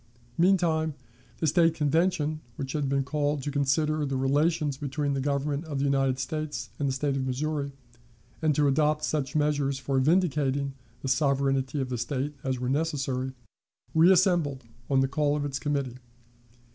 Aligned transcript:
Meantime, 0.35 0.95
the 1.37 1.45
State 1.45 1.75
Convention, 1.75 2.41
which 2.55 2.71
had 2.73 2.89
been 2.89 3.03
called 3.03 3.43
to 3.43 3.51
consider 3.51 4.03
the 4.03 4.15
relations 4.17 4.75
between 4.75 5.13
the 5.13 5.21
Government 5.21 5.63
of 5.65 5.77
the 5.77 5.83
United 5.85 6.17
States 6.17 6.71
and 6.79 6.87
the 6.89 6.91
State 6.91 7.15
of 7.15 7.27
Missouri, 7.27 7.71
and 8.41 8.55
to 8.55 8.67
adopt 8.67 9.03
such 9.03 9.35
measures 9.35 9.77
for 9.77 9.99
vindicating 9.99 10.73
the 11.03 11.07
sovereignty 11.07 11.79
of 11.79 11.89
the 11.89 11.99
State 11.99 12.33
as 12.43 12.59
were 12.59 12.67
necessary, 12.67 13.33
reassembled 13.93 14.63
on 14.89 15.01
the 15.01 15.07
call 15.07 15.35
of 15.35 15.45
its 15.45 15.59
committee. 15.59 15.97